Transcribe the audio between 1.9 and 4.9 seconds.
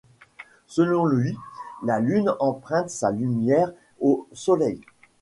lune emprunte sa lumière au soleil.